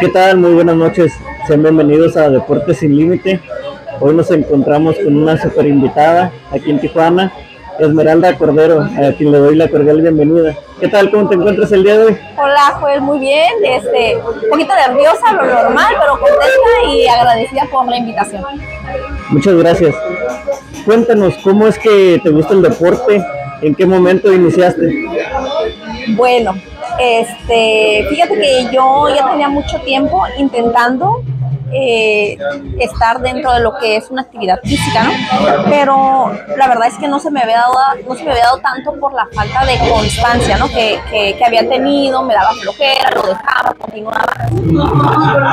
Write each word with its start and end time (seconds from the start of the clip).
¿Qué 0.00 0.08
tal? 0.08 0.38
Muy 0.38 0.52
buenas 0.54 0.76
noches. 0.76 1.12
Sean 1.46 1.62
bienvenidos 1.62 2.16
a 2.16 2.28
Deportes 2.28 2.78
Sin 2.78 2.96
Límite. 2.96 3.40
Hoy 4.00 4.14
nos 4.14 4.30
encontramos 4.30 4.96
con 4.96 5.16
una 5.16 5.40
super 5.40 5.66
invitada 5.66 6.32
aquí 6.50 6.70
en 6.70 6.80
Tijuana, 6.80 7.32
Esmeralda 7.78 8.36
Cordero, 8.36 8.82
a 8.82 9.12
quien 9.16 9.32
le 9.32 9.38
doy 9.38 9.56
la 9.56 9.68
cordial 9.68 10.00
bienvenida. 10.00 10.56
¿Qué 10.80 10.88
tal? 10.88 11.10
¿Cómo 11.10 11.28
te 11.28 11.36
encuentras 11.36 11.70
el 11.72 11.84
día 11.84 11.98
de 11.98 12.04
hoy? 12.04 12.18
Hola, 12.36 12.78
Joel, 12.80 13.00
muy 13.00 13.18
bien. 13.18 13.52
Este, 13.64 14.16
un 14.16 14.50
poquito 14.50 14.72
nerviosa, 14.74 15.32
lo 15.32 15.44
normal, 15.44 15.94
pero 16.00 16.12
contenta 16.18 16.92
y 16.92 17.06
agradecida 17.06 17.62
por 17.70 17.86
la 17.88 17.96
invitación. 17.96 18.42
Muchas 19.30 19.54
gracias. 19.54 19.94
Cuéntanos, 20.84 21.34
¿cómo 21.44 21.68
es 21.68 21.78
que 21.78 22.20
te 22.22 22.30
gusta 22.30 22.54
el 22.54 22.62
deporte? 22.62 23.22
¿En 23.60 23.74
qué 23.74 23.86
momento 23.86 24.32
iniciaste? 24.32 24.92
Bueno, 26.16 26.54
este, 26.98 28.06
fíjate 28.08 28.34
que 28.34 28.68
yo 28.72 29.08
ya 29.14 29.30
tenía 29.30 29.48
mucho 29.48 29.78
tiempo 29.80 30.24
intentando 30.38 31.22
eh, 31.74 32.36
estar 32.78 33.20
dentro 33.20 33.50
de 33.52 33.60
lo 33.60 33.76
que 33.78 33.96
es 33.96 34.10
una 34.10 34.22
actividad 34.22 34.60
física, 34.62 35.04
¿no? 35.04 35.10
Pero 35.70 36.30
la 36.56 36.68
verdad 36.68 36.88
es 36.88 36.98
que 36.98 37.08
no 37.08 37.18
se 37.18 37.30
me 37.30 37.40
había 37.40 37.58
dado, 37.60 37.74
no 38.06 38.14
se 38.14 38.24
me 38.24 38.32
había 38.32 38.44
dado 38.44 38.58
tanto 38.58 38.92
por 39.00 39.14
la 39.14 39.26
falta 39.32 39.64
de 39.64 39.78
constancia, 39.90 40.58
¿no? 40.58 40.68
Que, 40.68 41.00
que, 41.10 41.34
que 41.36 41.44
había 41.44 41.66
tenido, 41.66 42.22
me 42.22 42.34
daba 42.34 42.52
flojera, 42.52 43.10
lo 43.12 43.22
dejaba, 43.22 43.74
continuaba. 43.78 44.26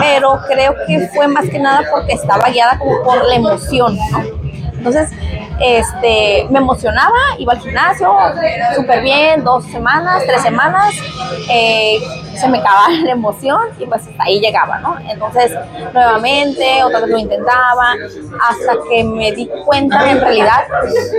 Pero 0.02 0.40
creo 0.48 0.76
que 0.86 1.08
fue 1.14 1.28
más 1.30 1.50
que 1.50 1.60
nada 1.60 1.84
porque 1.90 2.14
estaba 2.14 2.50
guiada 2.50 2.78
como 2.78 3.02
por 3.04 3.26
la 3.26 3.36
emoción, 3.36 3.98
¿no? 4.12 4.24
Entonces, 4.74 5.10
este, 5.60 6.48
me 6.50 6.60
emocionaba, 6.60 7.18
iba 7.38 7.54
al 7.54 7.60
gimnasio, 7.60 8.14
súper 8.76 9.02
bien, 9.02 9.44
dos 9.44 9.66
semanas, 9.66 10.24
tres 10.26 10.42
semanas, 10.42 10.96
eh, 11.50 12.00
se 12.36 12.48
me 12.48 12.60
acababa 12.60 12.90
la 13.04 13.12
emoción 13.12 13.62
y 13.78 13.86
pues 13.86 14.08
hasta 14.08 14.24
ahí 14.24 14.40
llegaba, 14.40 14.80
¿no? 14.80 14.98
Entonces, 15.10 15.52
nuevamente, 15.94 16.84
otra 16.84 17.02
vez 17.02 17.10
lo 17.10 17.18
intentaba, 17.18 17.94
hasta 18.50 18.74
que 18.90 19.04
me 19.04 19.32
di 19.32 19.50
cuenta 19.66 20.10
en 20.10 20.22
realidad 20.22 20.64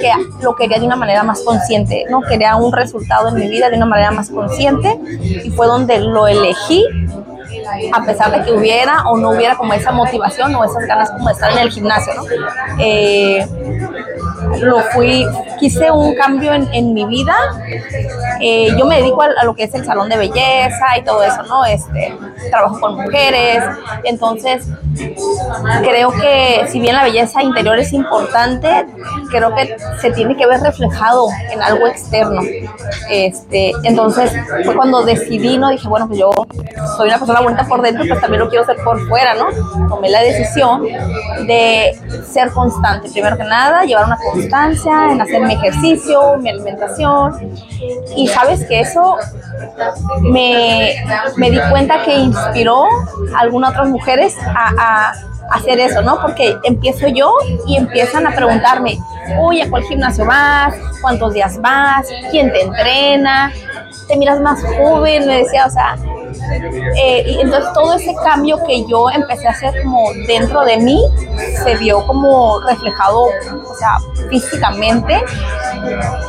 que 0.00 0.12
lo 0.42 0.54
quería 0.54 0.78
de 0.78 0.86
una 0.86 0.96
manera 0.96 1.22
más 1.22 1.42
consciente, 1.42 2.06
¿no? 2.08 2.22
Quería 2.22 2.56
un 2.56 2.72
resultado 2.72 3.28
en 3.28 3.34
mi 3.34 3.48
vida 3.48 3.68
de 3.70 3.76
una 3.76 3.86
manera 3.86 4.10
más 4.10 4.30
consciente 4.30 4.98
y 5.20 5.50
fue 5.50 5.66
donde 5.66 5.98
lo 6.00 6.26
elegí 6.26 6.84
a 7.92 8.04
pesar 8.04 8.30
de 8.32 8.44
que 8.44 8.52
hubiera 8.52 9.04
o 9.08 9.16
no 9.16 9.30
hubiera 9.30 9.56
como 9.56 9.72
esa 9.72 9.92
motivación 9.92 10.54
o 10.54 10.64
esas 10.64 10.86
ganas 10.86 11.10
como 11.10 11.26
de 11.26 11.32
estar 11.32 11.52
en 11.52 11.58
el 11.58 11.70
gimnasio, 11.70 12.14
¿no? 12.14 12.24
Eh, 12.78 13.46
lo 14.60 14.80
fui, 14.92 15.26
quise 15.58 15.90
un 15.90 16.14
cambio 16.14 16.52
en, 16.52 16.68
en 16.72 16.94
mi 16.94 17.04
vida. 17.04 17.34
Eh, 18.40 18.68
yo 18.78 18.86
me 18.86 18.96
dedico 18.96 19.22
a, 19.22 19.44
lo 19.44 19.54
que 19.54 19.64
es 19.64 19.74
el 19.74 19.84
salón 19.84 20.08
de 20.08 20.16
belleza 20.16 20.98
y 20.98 21.02
todo 21.02 21.22
eso, 21.22 21.42
¿no? 21.44 21.64
Este, 21.64 22.16
trabajo 22.50 22.80
con 22.80 22.96
mujeres, 22.96 23.62
entonces 24.04 24.66
creo 25.82 26.10
que 26.12 26.66
si 26.68 26.80
bien 26.80 26.96
la 26.96 27.04
belleza 27.04 27.42
interior 27.42 27.78
es 27.78 27.92
importante, 27.92 28.86
creo 29.30 29.54
que 29.54 29.76
se 30.00 30.10
tiene 30.12 30.36
que 30.36 30.46
ver 30.46 30.60
reflejado 30.60 31.28
en 31.52 31.62
algo 31.62 31.86
externo. 31.86 32.40
Este, 33.10 33.72
entonces 33.84 34.32
cuando 34.74 35.02
decidí, 35.02 35.58
¿no? 35.58 35.68
Dije, 35.68 35.88
bueno, 35.88 36.06
pues 36.06 36.18
yo 36.18 36.30
soy 36.96 37.08
una 37.08 37.18
persona 37.18 37.40
bonita 37.40 37.64
por 37.64 37.82
dentro, 37.82 38.04
pues 38.08 38.20
también 38.20 38.40
lo 38.40 38.48
quiero 38.48 38.64
ser 38.64 38.76
por 38.82 39.06
fuera, 39.08 39.34
¿no? 39.34 39.48
Tomé 39.88 40.08
la 40.08 40.20
decisión 40.20 40.82
de 41.46 41.98
ser 42.26 42.50
constante. 42.50 43.10
Primero 43.10 43.36
que 43.36 43.44
nada, 43.44 43.84
llevar 43.84 44.06
una 44.06 44.18
en 44.44 45.20
hacer 45.20 45.40
mi 45.42 45.54
ejercicio, 45.54 46.36
mi 46.38 46.50
alimentación. 46.50 47.52
Y 48.16 48.28
sabes 48.28 48.64
que 48.66 48.80
eso 48.80 49.16
me, 50.22 50.94
me 51.36 51.50
di 51.50 51.60
cuenta 51.70 52.02
que 52.02 52.14
inspiró 52.14 52.84
a 53.36 53.40
algunas 53.40 53.70
otras 53.70 53.88
mujeres 53.88 54.36
a, 54.54 54.72
a 54.78 55.12
hacer 55.50 55.78
eso, 55.80 56.02
¿no? 56.02 56.20
Porque 56.20 56.56
empiezo 56.64 57.08
yo 57.08 57.32
y 57.66 57.76
empiezan 57.76 58.26
a 58.26 58.30
preguntarme, 58.34 58.98
uy, 59.40 59.60
¿a 59.60 59.68
cuál 59.68 59.82
gimnasio 59.84 60.24
vas? 60.24 60.74
¿Cuántos 61.02 61.34
días 61.34 61.60
vas? 61.60 62.06
¿Quién 62.30 62.52
te 62.52 62.62
entrena? 62.62 63.52
¿Te 64.08 64.16
miras 64.16 64.40
más 64.40 64.62
joven? 64.78 65.26
Me 65.26 65.38
decía, 65.38 65.66
o 65.66 65.70
sea, 65.70 65.96
eh, 66.96 67.24
y 67.26 67.40
entonces 67.40 67.72
todo 67.72 67.94
ese 67.94 68.14
cambio 68.14 68.62
que 68.64 68.84
yo 68.86 69.10
empecé 69.10 69.46
a 69.48 69.50
hacer 69.50 69.82
como 69.82 70.12
dentro 70.26 70.64
de 70.64 70.76
mí 70.78 71.02
se 71.62 71.76
vio 71.76 72.06
como 72.06 72.60
reflejado, 72.60 73.24
o 73.24 73.74
sea, 73.74 73.98
físicamente, 74.28 75.22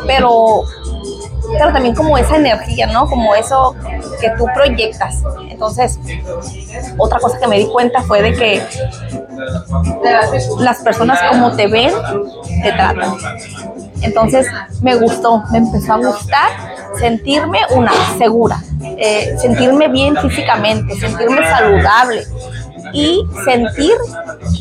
pero 0.07 0.63
pero 1.57 1.73
también 1.73 1.95
como 1.95 2.17
esa 2.17 2.38
energía, 2.38 2.88
¿no? 2.88 3.07
Como 3.07 3.35
eso 3.35 3.75
que 4.19 4.29
tú 4.38 4.45
proyectas. 4.53 5.22
Entonces, 5.50 6.00
otra 6.97 7.19
cosa 7.19 7.40
que 7.40 7.47
me 7.47 7.57
di 7.57 7.67
cuenta 7.67 8.01
fue 8.03 8.22
de 8.22 8.34
que 8.34 8.63
las 10.59 10.79
personas 10.79 11.19
como 11.29 11.56
te 11.56 11.67
ven, 11.67 11.94
te 12.63 12.72
tratan. 12.72 13.16
Entonces, 14.01 14.47
me 14.81 14.95
gustó, 14.95 15.44
me 15.51 15.59
empezó 15.59 15.94
a 15.94 15.97
gustar 15.97 16.50
sentirme 17.00 17.59
una 17.72 17.91
segura, 18.17 18.61
eh, 18.84 19.36
sentirme 19.38 19.88
bien 19.88 20.16
físicamente, 20.18 20.96
sentirme 20.96 21.47
saludable 21.47 22.24
y 22.94 23.25
sentir 23.46 23.94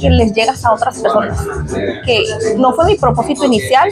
que 0.00 0.10
les 0.10 0.32
llegas 0.32 0.64
a 0.64 0.72
otras 0.72 0.98
personas. 0.98 1.38
Que 2.04 2.24
no 2.56 2.72
fue 2.74 2.86
mi 2.86 2.94
propósito 2.96 3.44
inicial, 3.44 3.90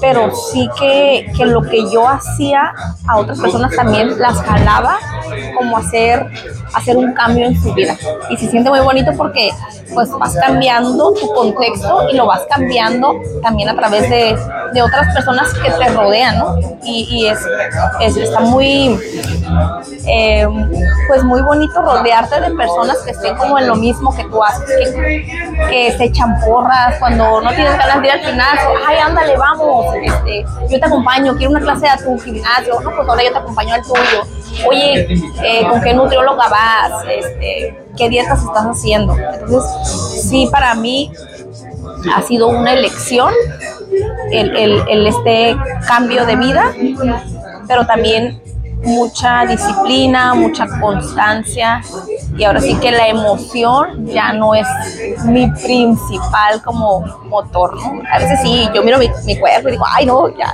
pero 0.00 0.34
sí 0.34 0.68
que, 0.78 1.30
que, 1.36 1.46
lo 1.46 1.62
que 1.62 1.90
yo 1.90 2.06
hacía 2.08 2.74
a 3.06 3.16
otras 3.18 3.40
personas 3.40 3.74
también 3.74 4.18
las 4.18 4.40
jalaba 4.42 4.98
como 5.56 5.76
hacer, 5.76 6.26
hacer 6.74 6.96
un 6.96 7.12
cambio 7.14 7.46
en 7.46 7.60
su 7.60 7.72
vida. 7.74 7.96
Y 8.30 8.36
se 8.36 8.48
siente 8.48 8.70
muy 8.70 8.80
bonito 8.80 9.12
porque 9.16 9.50
pues 9.94 10.10
vas 10.18 10.36
cambiando 10.36 11.12
tu 11.14 11.32
contexto 11.32 12.08
y 12.10 12.16
lo 12.16 12.26
vas 12.26 12.42
cambiando 12.50 13.14
también 13.42 13.68
a 13.68 13.74
través 13.74 14.08
de, 14.08 14.38
de 14.72 14.82
otras 14.82 15.12
personas 15.14 15.52
que 15.54 15.70
te 15.70 15.88
rodean, 15.90 16.38
¿no? 16.38 16.58
Y, 16.84 17.08
y 17.10 17.26
es, 17.26 17.38
es, 18.00 18.16
está 18.16 18.40
muy, 18.40 18.98
eh, 20.06 20.46
pues 21.08 21.24
muy 21.24 21.42
bonito 21.42 21.80
rodearte 21.80 22.40
de 22.40 22.50
personas 22.54 22.98
que 23.04 23.10
estén 23.12 23.36
como 23.36 23.58
en 23.58 23.66
lo 23.66 23.76
mismo 23.76 24.14
que 24.14 24.24
tú 24.24 24.42
haces, 24.42 24.94
que, 24.94 25.26
que 25.70 25.94
se 25.96 26.04
echan 26.04 26.38
porras 26.40 26.96
cuando 26.98 27.40
no 27.40 27.50
tienes 27.50 27.76
ganas 27.78 28.00
de 28.00 28.06
ir 28.06 28.12
al 28.12 28.20
gimnasio, 28.20 28.68
ay, 28.86 28.96
ándale, 28.98 29.36
vamos, 29.36 29.87
este, 30.02 30.44
yo 30.68 30.78
te 30.78 30.84
acompaño, 30.84 31.36
quiero 31.36 31.50
una 31.50 31.60
clase 31.60 31.88
a 31.88 31.96
tu 31.96 32.18
gimnasio, 32.18 32.80
no, 32.80 32.90
pues 32.90 33.08
ahora 33.08 33.22
yo 33.22 33.32
te 33.32 33.38
acompaño 33.38 33.74
al 33.74 33.82
tuyo. 33.82 34.66
Oye, 34.66 35.06
eh, 35.42 35.66
¿con 35.68 35.80
qué 35.80 35.94
nutrióloga 35.94 36.48
vas? 36.48 37.04
Este, 37.08 37.78
¿Qué 37.96 38.08
dietas 38.08 38.42
estás 38.42 38.64
haciendo? 38.64 39.16
Entonces, 39.16 40.22
sí, 40.22 40.48
para 40.50 40.74
mí 40.74 41.12
ha 42.14 42.22
sido 42.22 42.48
una 42.48 42.72
elección 42.72 43.32
el, 44.30 44.56
el, 44.56 44.82
el 44.88 45.06
este 45.06 45.56
cambio 45.86 46.26
de 46.26 46.36
vida, 46.36 46.72
pero 47.66 47.86
también 47.86 48.40
mucha 48.84 49.44
disciplina, 49.46 50.34
mucha 50.34 50.66
constancia 50.80 51.80
y 52.36 52.44
ahora 52.44 52.60
sí 52.60 52.76
que 52.76 52.92
la 52.92 53.08
emoción 53.08 54.06
ya 54.06 54.32
no 54.32 54.54
es 54.54 54.66
mi 55.24 55.50
principal 55.50 56.62
como 56.62 57.00
motor, 57.24 57.74
¿no? 57.76 58.02
A 58.12 58.18
veces 58.18 58.40
sí, 58.42 58.68
yo 58.74 58.82
miro 58.82 58.98
mi, 58.98 59.10
mi 59.24 59.38
cuerpo 59.38 59.68
y 59.68 59.72
digo, 59.72 59.84
ay 59.92 60.06
no, 60.06 60.28
ya, 60.36 60.52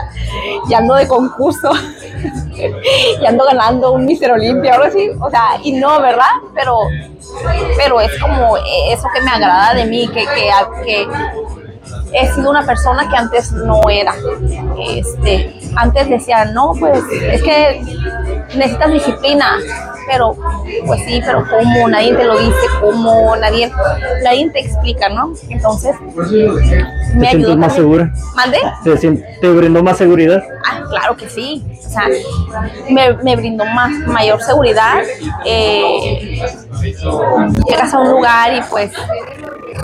ya 0.69 0.79
ando 0.79 0.95
de 0.95 1.07
concurso, 1.07 1.71
ya 3.23 3.29
ando 3.29 3.45
ganando 3.45 3.93
un 3.93 4.07
Mister 4.07 4.33
Olimpia, 4.33 4.75
ahora 4.75 4.91
sí, 4.91 5.11
o 5.21 5.31
sea, 5.31 5.59
y 5.63 5.73
no, 5.73 6.01
¿verdad? 6.01 6.31
Pero, 6.55 6.79
pero 7.77 8.01
es 8.01 8.19
como 8.19 8.57
eso 8.57 9.07
que 9.15 9.21
me 9.21 9.31
agrada 9.31 9.75
de 9.75 9.85
mí, 9.85 10.09
que, 10.09 10.25
que, 10.25 10.51
que 10.85 11.09
he 12.15 12.33
sido 12.33 12.51
una 12.51 12.65
persona 12.65 13.09
que 13.09 13.17
antes 13.17 13.53
no 13.53 13.81
era. 13.91 14.15
Este, 14.89 15.55
antes 15.77 16.09
decía, 16.09 16.45
no, 16.47 16.73
pues 16.79 17.03
es 17.11 17.43
que 17.43 17.83
necesitas 18.55 18.93
disciplina, 18.93 19.57
pero 20.07 20.37
pues 20.87 21.01
sí, 21.05 21.21
pero 21.25 21.45
¿cómo? 21.49 21.89
Nadie 21.89 22.15
te 22.15 22.25
lo 22.25 22.39
dice, 22.39 22.67
¿cómo? 22.81 23.35
Nadie, 23.37 23.73
nadie 24.23 24.49
te 24.51 24.61
explica, 24.61 25.09
¿no? 25.09 25.33
Entonces, 25.49 25.97
me 27.15 27.21
¿Te 27.21 27.27
ayudó. 27.29 27.57
más 27.57 27.75
segura? 27.75 28.13
¿Mande? 28.35 28.59
¿Te, 28.85 28.97
¿Te 29.41 29.49
brindó 29.51 29.83
más 29.83 29.99
seguridad? 29.99 30.43
Ah, 30.67 30.83
claro 30.89 31.17
que 31.17 31.29
sí. 31.29 31.65
O 31.85 31.89
sea, 31.89 32.09
me, 32.91 33.13
me 33.23 33.37
brindó 33.37 33.65
más, 33.65 33.91
mayor 34.07 34.41
seguridad. 34.43 35.03
Eh, 35.45 36.41
llegas 37.69 37.95
a 37.95 37.99
un 37.99 38.11
lugar 38.11 38.55
y 38.55 38.61
pues 38.71 38.93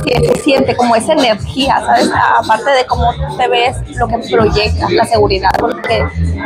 se 0.05 0.35
siente 0.41 0.76
como 0.76 0.97
esa 0.97 1.12
energía, 1.12 1.81
¿sabes? 1.81 2.11
Aparte 2.38 2.70
de 2.70 2.87
cómo 2.87 3.12
te 3.37 3.49
ves, 3.49 3.76
lo 3.97 4.08
que 4.08 4.19
proyectas, 4.31 4.91
la 4.93 5.05
seguridad, 5.05 5.50
porque 5.58 6.05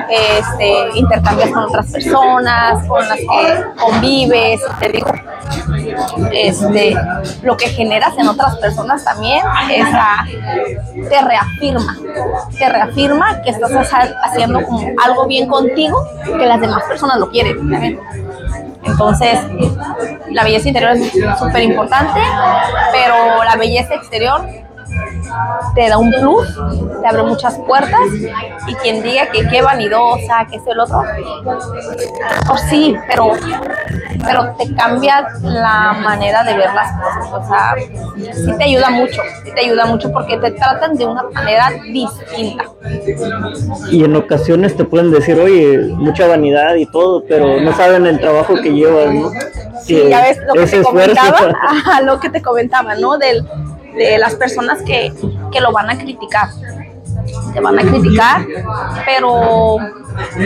este, 0.08 0.98
intercambias 0.98 1.50
con 1.50 1.64
otras 1.64 1.90
personas, 1.90 2.86
con 2.86 3.06
las 3.08 3.18
que 3.18 3.64
convives, 3.78 4.60
te 4.80 4.88
digo, 4.90 5.10
este, 6.32 6.96
lo 7.42 7.56
que 7.56 7.68
generas 7.68 8.16
en 8.18 8.28
otras 8.28 8.56
personas 8.58 9.04
también 9.04 9.42
es 9.70 9.86
a, 9.92 10.24
te 11.08 11.22
reafirma, 11.22 11.96
te 12.58 12.68
reafirma 12.68 13.42
que 13.42 13.50
estás 13.50 13.72
haciendo 14.22 14.62
como 14.64 14.86
algo 15.04 15.26
bien 15.26 15.48
contigo, 15.48 16.06
que 16.24 16.46
las 16.46 16.60
demás 16.60 16.82
personas 16.84 17.18
lo 17.18 17.30
quieren. 17.30 17.98
Entonces, 18.86 19.38
la 20.30 20.44
belleza 20.44 20.68
interior 20.68 20.92
es 20.92 21.12
súper 21.38 21.62
importante, 21.62 22.20
pero 22.92 23.42
la 23.44 23.56
belleza 23.56 23.94
exterior 23.94 24.46
te 25.74 25.88
da 25.88 25.98
un 25.98 26.10
plus, 26.10 26.54
te 27.00 27.08
abre 27.08 27.22
muchas 27.22 27.58
puertas 27.60 28.00
y 28.66 28.74
quien 28.76 29.02
diga 29.02 29.26
que 29.30 29.46
qué 29.48 29.62
vanidosa, 29.62 30.46
que 30.50 30.56
es 30.56 30.66
el 30.66 30.80
otro, 30.80 31.02
pues 32.46 32.60
sí, 32.68 32.94
pero, 33.08 33.32
pero 34.24 34.54
te 34.56 34.74
cambia 34.74 35.26
la 35.42 35.96
manera 36.02 36.44
de 36.44 36.56
ver 36.56 36.70
las 36.74 36.92
cosas, 37.00 37.32
o 37.32 37.48
sea, 37.48 37.74
sí 38.32 38.56
te 38.56 38.64
ayuda 38.64 38.90
mucho, 38.90 39.20
sí 39.44 39.50
te 39.54 39.60
ayuda 39.60 39.86
mucho 39.86 40.12
porque 40.12 40.36
te 40.38 40.52
tratan 40.52 40.96
de 40.96 41.06
una 41.06 41.22
manera 41.24 41.70
distinta. 41.84 42.64
Y 43.90 44.04
en 44.04 44.16
ocasiones 44.16 44.76
te 44.76 44.84
pueden 44.84 45.10
decir, 45.10 45.38
oye, 45.38 45.78
mucha 45.96 46.26
vanidad 46.26 46.74
y 46.74 46.86
todo, 46.86 47.24
pero 47.26 47.60
no 47.60 47.74
saben 47.74 48.06
el 48.06 48.20
trabajo 48.20 48.54
que 48.54 48.72
llevas, 48.72 49.12
¿no? 49.12 49.30
Sí, 49.82 50.02
ya 50.08 50.22
ves 50.22 50.38
lo 50.46 50.54
que 50.54 50.66
te 50.66 50.82
comentaba, 50.82 51.52
lo 52.04 52.20
que 52.20 52.30
te 52.30 52.42
comentaba, 52.42 52.94
¿no? 52.94 53.18
Del, 53.18 53.46
de 53.96 54.18
las 54.18 54.34
personas 54.34 54.82
que, 54.82 55.12
que 55.52 55.60
lo 55.60 55.72
van 55.72 55.90
a 55.90 55.98
criticar. 55.98 56.48
Te 57.52 57.60
van 57.60 57.78
a 57.78 57.82
criticar, 57.82 58.44
pero 59.06 59.78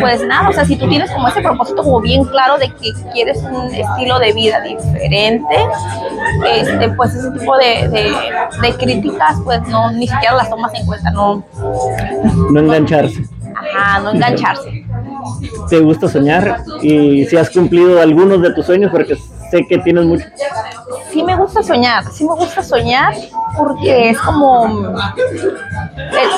pues 0.01 0.25
nada, 0.27 0.49
o 0.49 0.53
sea, 0.53 0.65
si 0.65 0.77
tú 0.77 0.89
tienes 0.89 1.11
como 1.11 1.29
ese 1.29 1.41
propósito 1.41 1.83
como 1.83 2.01
bien 2.01 2.25
claro 2.25 2.59
de 2.59 2.69
que 2.69 2.93
quieres 3.13 3.43
un 3.43 3.75
estilo 3.75 4.19
de 4.19 4.33
vida 4.33 4.61
diferente, 4.61 5.57
este, 6.47 6.89
pues 6.91 7.15
ese 7.15 7.31
tipo 7.33 7.57
de, 7.57 7.89
de, 8.63 8.75
críticas, 8.77 9.37
pues 9.45 9.61
no, 9.69 9.91
ni 9.93 10.07
siquiera 10.07 10.37
las 10.37 10.51
tomas 10.51 10.73
en 10.75 10.87
cuenta, 10.87 11.11
no. 11.11 11.45
No 12.51 12.61
engancharse. 12.61 13.25
Ajá, 13.55 14.01
no 14.01 14.11
engancharse. 14.11 14.87
¿Te 15.69 15.81
gusta 15.81 16.09
soñar? 16.09 16.63
Y 16.81 17.25
si 17.27 17.37
has 17.37 17.51
cumplido 17.51 18.01
algunos 18.01 18.41
de 18.41 18.53
tus 18.53 18.67
sueños, 18.67 18.91
porque 18.91 19.17
sé 19.51 19.67
que 19.69 19.79
tienes 19.79 20.05
mucho. 20.05 20.25
Sí 21.19 21.25
me 21.25 21.35
gusta 21.35 21.65
soñar, 21.65 22.05
sí 22.13 22.25
me 22.25 22.35
gusta 22.37 22.63
soñar 22.63 23.13
porque 23.57 24.11
es 24.11 24.21
como, 24.21 24.95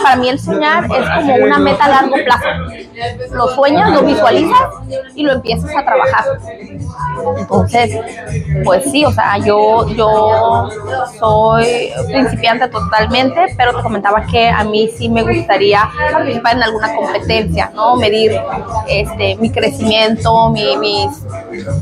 para 0.03 0.17
mí 0.17 0.31
el 0.31 0.39
soñar 0.39 0.85
es 0.85 1.11
como 1.17 1.35
una 1.35 1.59
meta 1.59 1.85
a 1.85 1.89
largo 1.91 2.15
plazo. 2.25 2.49
Lo 3.31 3.49
sueñas, 3.49 3.93
lo 3.93 4.05
visualizas 4.05 4.59
y 5.15 5.23
lo 5.23 5.33
empiezas 5.33 5.77
a 5.77 5.85
trabajar. 5.85 6.25
Entonces, 7.37 7.99
pues 8.65 8.91
sí, 8.91 9.05
o 9.05 9.13
sea, 9.13 9.39
yo, 9.39 9.89
yo 9.89 10.69
soy 11.19 11.91
principiante 12.07 12.69
totalmente, 12.69 13.55
pero 13.57 13.77
te 13.77 13.83
comentaba 13.83 14.27
que 14.27 14.49
a 14.49 14.65
mí 14.65 14.91
sí 14.97 15.09
me 15.09 15.23
gustaría 15.23 15.89
participar 16.13 16.57
en 16.57 16.63
alguna 16.63 16.95
competencia, 16.95 17.71
¿no? 17.75 17.97
Medir 17.97 18.41
este, 18.89 19.37
mi 19.37 19.51
crecimiento, 19.51 20.51
mi, 20.51 20.77
mis, 20.77 21.09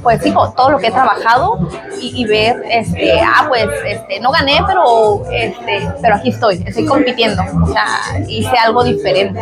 pues 0.02 0.22
sí, 0.22 0.32
todo 0.56 0.70
lo 0.70 0.78
que 0.78 0.88
he 0.88 0.92
trabajado 0.92 1.58
y, 2.00 2.24
ver, 2.26 2.62
este, 2.70 3.20
ah, 3.20 3.46
pues, 3.48 3.66
este, 3.86 4.20
no 4.20 4.30
gané, 4.30 4.60
pero, 4.66 5.22
este, 5.30 5.88
pero 6.00 6.16
aquí 6.16 6.30
estoy, 6.30 6.62
estoy 6.66 6.86
compitiendo, 6.86 7.42
o 7.62 7.66
sea, 7.66 7.86
hice 8.28 8.56
algo 8.56 8.84
diferente. 8.84 9.40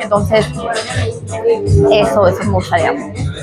Entonces, 0.00 0.46
eso, 1.92 2.26
eso 2.26 2.44
me 2.44 2.52
gustaría. 2.52 2.94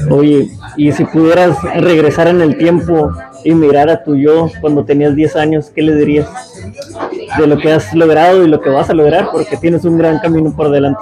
Oye, 0.09 0.49
y 0.77 0.91
si 0.91 1.05
pudieras 1.05 1.61
regresar 1.75 2.27
en 2.27 2.41
el 2.41 2.57
tiempo 2.57 3.11
y 3.43 3.53
mirar 3.53 3.89
a 3.89 4.03
tu 4.03 4.15
yo 4.15 4.49
cuando 4.61 4.83
tenías 4.83 5.15
10 5.15 5.35
años, 5.35 5.71
¿qué 5.73 5.81
le 5.81 5.95
dirías? 5.95 6.27
De 7.37 7.47
lo 7.47 7.57
que 7.57 7.71
has 7.71 7.93
logrado 7.93 8.43
y 8.43 8.47
lo 8.47 8.61
que 8.61 8.69
vas 8.69 8.89
a 8.89 8.93
lograr, 8.93 9.29
porque 9.31 9.57
tienes 9.57 9.85
un 9.85 9.97
gran 9.97 10.19
camino 10.19 10.53
por 10.55 10.69
delante. 10.69 11.01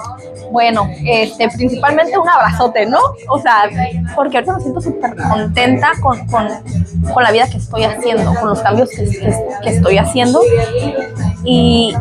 Bueno, 0.52 0.88
este, 1.04 1.50
principalmente 1.50 2.16
un 2.16 2.30
abrazote, 2.30 2.86
¿no? 2.86 3.00
O 3.28 3.40
sea, 3.40 3.64
porque 4.16 4.38
ahorita 4.38 4.54
me 4.54 4.62
siento 4.62 4.82
súper 4.82 5.16
contenta 5.16 5.94
con, 6.00 6.28
con, 6.28 6.48
con, 7.12 7.24
la 7.24 7.32
vida 7.32 7.48
que 7.50 7.58
estoy 7.58 7.84
haciendo, 7.84 8.36
con 8.36 8.50
los 8.50 8.62
cambios 8.62 8.92
que, 8.92 9.04
que, 9.64 9.70
estoy 9.70 9.98
haciendo. 9.98 10.42
Y, 11.46 11.94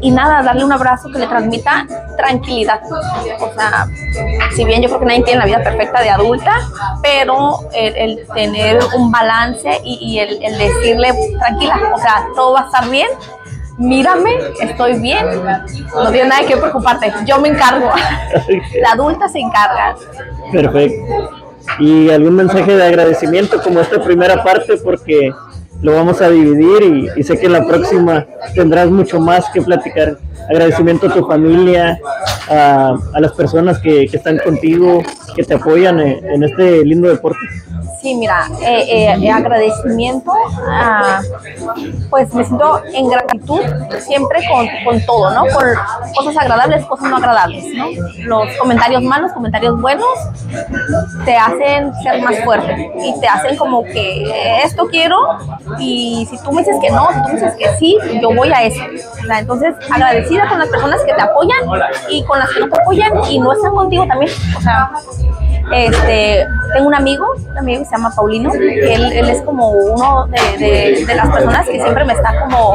y, 0.00 0.10
nada, 0.10 0.42
darle 0.42 0.64
un 0.64 0.72
abrazo 0.72 1.08
que 1.12 1.18
le 1.18 1.26
transmita 1.26 1.86
tranquilidad. 2.16 2.80
O 3.40 3.54
sea, 3.54 3.86
si 4.54 4.64
bien 4.64 4.82
yo 4.82 4.88
creo 4.88 5.00
que 5.00 5.06
nadie 5.06 5.22
tiene 5.22 5.38
la 5.38 5.46
vida 5.46 5.62
perfecta 5.62 6.02
de 6.02 6.10
adulta, 6.10 6.58
pero 7.00 7.60
el, 7.72 7.94
el 7.94 8.26
tener 8.34 8.80
un 8.96 9.12
balance 9.12 9.80
y, 9.84 9.98
y 10.00 10.18
el, 10.18 10.42
el 10.42 10.58
decirle, 10.58 11.12
tranquila, 11.38 11.92
o 11.94 11.98
sea, 11.98 12.26
todo 12.34 12.54
va 12.54 12.62
a 12.62 12.64
estar 12.66 12.88
bien 12.90 13.08
mírame, 13.78 14.30
estoy 14.60 15.00
bien, 15.00 15.26
no 15.94 16.10
tienes 16.10 16.28
nada 16.28 16.46
que 16.46 16.56
preocuparte, 16.56 17.12
yo 17.26 17.40
me 17.40 17.48
encargo. 17.48 17.90
La 18.82 18.92
adulta 18.92 19.28
se 19.28 19.40
encarga. 19.40 19.96
Perfecto. 20.50 21.30
¿Y 21.78 22.10
algún 22.10 22.36
mensaje 22.36 22.76
de 22.76 22.84
agradecimiento 22.84 23.60
como 23.62 23.80
esta 23.80 24.02
primera 24.02 24.42
parte? 24.42 24.76
Porque 24.76 25.32
lo 25.82 25.94
vamos 25.94 26.20
a 26.20 26.30
dividir 26.30 27.10
y, 27.16 27.22
sé 27.22 27.38
que 27.38 27.48
la 27.48 27.66
próxima 27.66 28.24
tendrás 28.54 28.90
mucho 28.90 29.20
más 29.20 29.50
que 29.50 29.60
platicar. 29.60 30.16
Agradecimiento 30.48 31.08
a 31.08 31.14
tu 31.14 31.26
familia, 31.26 31.98
a, 32.48 32.96
las 33.18 33.32
personas 33.32 33.78
que, 33.78 34.04
están 34.04 34.38
contigo, 34.38 35.02
que 35.34 35.42
te 35.42 35.54
apoyan 35.54 36.00
en 36.00 36.42
este 36.44 36.84
lindo 36.84 37.08
deporte. 37.08 37.40
Sí, 38.02 38.16
mira, 38.16 38.48
eh, 38.60 39.14
eh, 39.14 39.30
agradecimiento, 39.30 40.32
pues 42.10 42.34
me 42.34 42.44
siento 42.44 42.82
en 42.92 43.08
gratitud 43.08 43.60
siempre 44.00 44.40
con, 44.50 44.66
con, 44.84 45.06
todo, 45.06 45.30
¿no? 45.30 45.42
Con 45.42 45.64
cosas 46.16 46.36
agradables, 46.36 46.84
cosas 46.86 47.08
no 47.08 47.18
agradables, 47.18 47.64
¿no? 47.76 47.86
Los 48.24 48.56
comentarios 48.56 49.04
malos, 49.04 49.30
comentarios 49.30 49.80
buenos, 49.80 50.08
te 51.24 51.36
hacen 51.36 51.94
ser 52.02 52.20
más 52.22 52.40
fuerte 52.40 52.90
y 53.04 53.20
te 53.20 53.28
hacen 53.28 53.56
como 53.56 53.84
que 53.84 54.60
esto 54.64 54.88
quiero 54.88 55.16
y 55.78 56.26
si 56.30 56.38
tú 56.42 56.52
me 56.52 56.62
dices 56.62 56.76
que 56.80 56.90
no, 56.90 57.08
si 57.12 57.22
tú 57.22 57.28
me 57.28 57.34
dices 57.34 57.54
que 57.56 57.76
sí, 57.78 57.98
yo 58.20 58.34
voy 58.34 58.50
a 58.52 58.64
eso. 58.64 58.82
entonces, 59.38 59.74
agradecida 59.90 60.48
con 60.48 60.58
las 60.58 60.68
personas 60.68 61.00
que 61.02 61.12
te 61.12 61.22
apoyan 61.22 61.58
y 62.10 62.22
con 62.24 62.38
las 62.38 62.50
que 62.50 62.60
no 62.60 62.68
te 62.68 62.80
apoyan 62.80 63.12
y 63.30 63.38
no 63.38 63.52
están 63.52 63.72
contigo 63.72 64.06
también. 64.06 64.32
O 64.56 64.60
sea, 64.60 64.90
este, 65.72 66.46
tengo 66.74 66.88
un 66.88 66.94
amigo, 66.94 67.26
un 67.50 67.58
amigo 67.58 67.80
que 67.80 67.84
se 67.86 67.92
llama 67.92 68.12
Paulino, 68.14 68.52
él, 68.52 69.12
él 69.12 69.28
es 69.28 69.42
como 69.42 69.70
uno 69.70 70.26
de, 70.26 71.04
de, 71.06 71.14
las 71.14 71.28
personas 71.28 71.66
que 71.66 71.80
siempre 71.80 72.04
me 72.04 72.12
está 72.12 72.40
como 72.40 72.74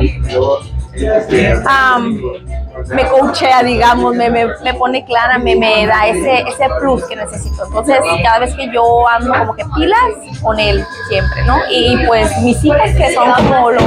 me 2.93 3.07
coachea, 3.07 3.63
digamos, 3.63 4.15
me, 4.15 4.29
me, 4.29 4.45
me, 4.63 4.73
pone 4.73 5.03
clara, 5.05 5.37
me, 5.37 5.55
me 5.55 5.85
da 5.85 6.07
ese, 6.07 6.41
ese 6.41 6.67
plus 6.79 7.03
que 7.05 7.15
necesito. 7.15 7.65
Entonces, 7.65 7.97
cada 8.23 8.39
vez 8.39 8.53
que 8.55 8.69
yo 8.71 9.07
ando 9.07 9.33
como 9.33 9.55
que 9.55 9.65
pilas, 9.75 9.99
con 10.41 10.59
él 10.59 10.83
siempre, 11.09 11.43
¿no? 11.45 11.57
Y 11.71 12.05
pues 12.05 12.31
mis 12.41 12.63
hijos 12.63 12.79
que 12.97 13.13
son 13.13 13.31
como 13.33 13.71
lo, 13.71 13.81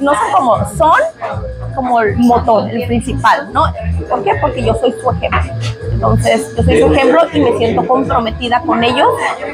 no 0.00 0.14
son 0.14 0.32
como, 0.32 0.74
son 0.76 1.00
como 1.74 2.00
el 2.00 2.16
motor, 2.16 2.70
el 2.70 2.86
principal, 2.86 3.52
¿no? 3.52 3.64
¿Por 4.08 4.22
qué? 4.24 4.32
Porque 4.40 4.62
yo 4.62 4.74
soy 4.74 4.92
su 4.92 5.10
ejemplo. 5.10 5.52
Entonces, 5.92 6.54
yo 6.56 6.62
soy 6.62 6.80
su 6.80 6.92
ejemplo 6.92 7.22
y 7.32 7.40
me 7.40 7.58
siento 7.58 7.86
comprometida 7.86 8.60
con 8.60 8.82
ellos, 8.82 9.08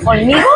conmigo 0.04 0.49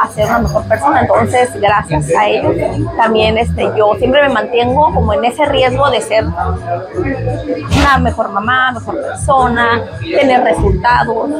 a 0.00 0.08
ser 0.08 0.26
una 0.26 0.40
mejor 0.40 0.64
persona. 0.64 1.00
Entonces, 1.02 1.50
gracias 1.60 2.10
a 2.14 2.28
ellos, 2.28 2.54
también 2.96 3.38
este, 3.38 3.70
yo 3.76 3.94
siempre 3.98 4.22
me 4.22 4.28
mantengo 4.28 4.92
como 4.92 5.14
en 5.14 5.24
ese 5.24 5.44
riesgo 5.46 5.90
de 5.90 6.00
ser 6.00 6.24
una 6.26 7.98
mejor 8.00 8.30
mamá, 8.30 8.72
mejor 8.72 9.00
persona, 9.00 9.82
tener 10.00 10.42
resultados. 10.42 11.30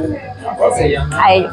a 1.13 1.33
ellos. 1.33 1.53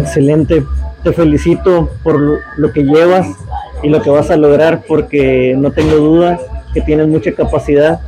Excelente. 0.00 0.64
Te 1.02 1.12
felicito 1.12 1.90
por 2.02 2.18
lo 2.18 2.72
que 2.72 2.82
llevas 2.82 3.26
y 3.82 3.88
lo 3.88 4.02
que 4.02 4.10
vas 4.10 4.30
a 4.30 4.36
lograr 4.36 4.82
porque 4.88 5.54
no 5.56 5.70
tengo 5.70 5.96
duda 5.96 6.38
que 6.76 6.80
tienes 6.80 7.08
mucha 7.08 7.32
capacidad, 7.32 8.00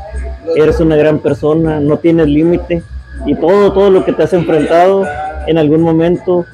eres 0.56 0.80
una 0.80 0.96
gran 0.96 1.20
persona, 1.20 1.80
no 1.80 1.98
tienes 1.98 2.26
límite 2.26 2.82
y 3.24 3.34
todo, 3.34 3.72
todo 3.72 3.90
lo 3.90 4.04
que 4.04 4.12
te 4.12 4.24
has 4.24 4.32
enfrentado 4.32 5.06
en 5.46 5.56
algún 5.56 5.80
momento 5.80 6.44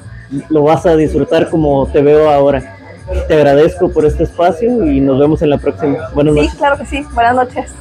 lo 0.49 0.63
vas 0.63 0.85
a 0.85 0.95
disfrutar 0.95 1.49
como 1.49 1.87
te 1.87 2.01
veo 2.01 2.29
ahora. 2.29 2.77
Te 3.27 3.35
agradezco 3.35 3.89
por 3.89 4.05
este 4.05 4.23
espacio 4.23 4.85
y 4.85 4.99
nos 4.99 5.19
vemos 5.19 5.41
en 5.41 5.51
la 5.51 5.57
próxima. 5.57 6.09
Buenas 6.13 6.33
noches. 6.33 6.51
Sí, 6.51 6.57
claro 6.57 6.77
que 6.77 6.85
sí. 6.85 7.05
Buenas 7.13 7.35
noches. 7.35 7.71